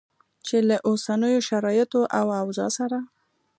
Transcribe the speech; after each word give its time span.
چې 0.45 0.57
له 0.67 0.77
اوسنیو 0.87 1.45
شرایطو 1.49 2.01
او 2.19 2.25
اوضاع 2.41 2.69
سره 2.77 2.97